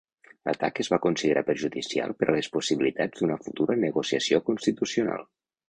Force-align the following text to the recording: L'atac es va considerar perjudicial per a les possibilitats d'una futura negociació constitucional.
L'atac 0.47 0.79
es 0.83 0.87
va 0.93 0.97
considerar 1.03 1.43
perjudicial 1.49 2.15
per 2.23 2.29
a 2.29 2.35
les 2.37 2.49
possibilitats 2.57 3.21
d'una 3.23 3.39
futura 3.47 3.79
negociació 3.87 4.43
constitucional. 4.51 5.27